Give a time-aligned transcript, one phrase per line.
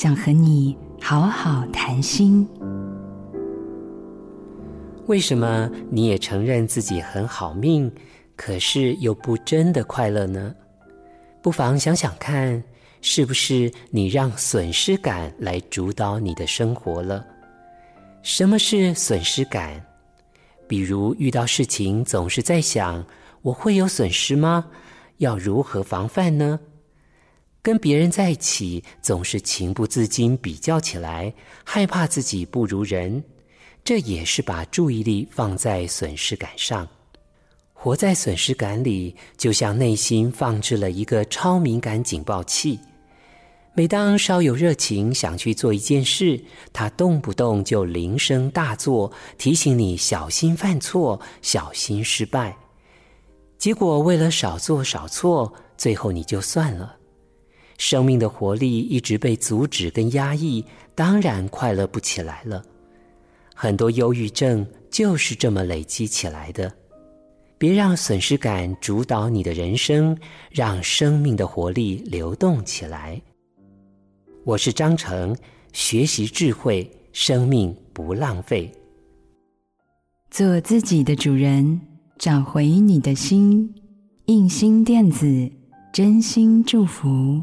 [0.00, 2.48] 想和你好好谈心。
[5.08, 7.90] 为什么你也承认自己很好命，
[8.36, 10.54] 可是又不真的快乐呢？
[11.42, 12.62] 不妨想想看，
[13.00, 17.26] 是不是你让损失感来主导你的生活了？
[18.22, 19.84] 什么是损失感？
[20.68, 23.04] 比如遇到事情总是在想，
[23.42, 24.66] 我会有损失吗？
[25.16, 26.60] 要如何防范呢？
[27.62, 31.32] 跟别人在一起总是情不自禁比较起来，
[31.64, 33.22] 害怕自己不如人，
[33.84, 36.88] 这也是把注意力放在损失感上。
[37.72, 42.78] 活在损失感里，就像内心放置了一个超敏感警报器。
[43.74, 52.56] 每当稍有热情想去做一件事，它动不动就铃声大作，提醒你小心犯错、小心失败。
[53.56, 56.96] 结果为了少做少错，最后你就算了。
[57.78, 60.64] 生命的活力一直被阻止跟压抑，
[60.94, 62.62] 当然快乐不起来了。
[63.54, 66.70] 很多忧郁症就是这么累积起来的。
[67.56, 70.16] 别让损失感主导你的人生，
[70.50, 73.20] 让生命的活力流动起来。
[74.44, 75.36] 我是章诚，
[75.72, 78.70] 学习智慧，生命不浪费。
[80.30, 81.80] 做自己的主人，
[82.16, 83.74] 找回你的心。
[84.26, 85.50] 印心电子，
[85.92, 87.42] 真心祝福。